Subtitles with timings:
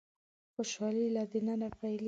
[0.55, 1.99] خوشالي له د ننه پيلېږي.